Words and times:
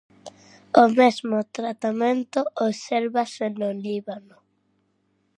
O 0.81 0.85
mesmo 0.99 1.37
tratamento 1.57 2.39
obsérvase 2.67 3.45
no 3.59 3.69
Líbano. 3.85 4.37